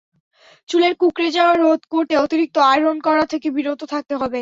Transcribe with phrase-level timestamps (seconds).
[0.69, 4.39] চুলের কুঁকড়ে যাওয়া রোধ করতে অতিরিক্ত আয়রন করা থেকে বিরত থাকতে হবে।